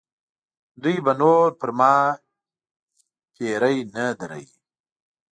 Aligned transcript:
دوی 0.81 0.97
به 1.05 1.13
نور 1.21 1.47
پر 1.59 1.69
ما 1.79 1.95
پیرې 3.33 3.75
نه 3.95 4.05
دروي. 4.19 4.47